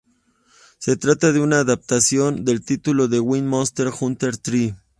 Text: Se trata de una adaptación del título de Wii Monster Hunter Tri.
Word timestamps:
Se 0.79 0.97
trata 0.97 1.31
de 1.31 1.39
una 1.41 1.59
adaptación 1.59 2.43
del 2.43 2.65
título 2.65 3.07
de 3.07 3.19
Wii 3.19 3.43
Monster 3.43 3.89
Hunter 4.01 4.35
Tri. 4.37 4.75